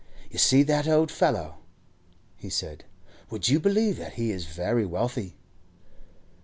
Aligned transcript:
'You 0.31 0.39
see 0.39 0.63
that 0.63 0.87
old 0.87 1.11
fellow,' 1.11 1.59
he 2.35 2.49
said. 2.49 2.85
'Would 3.29 3.49
you 3.49 3.59
believe 3.59 3.97
that 3.97 4.13
he 4.13 4.31
is 4.31 4.45
very 4.47 4.83
wealthy? 4.83 5.35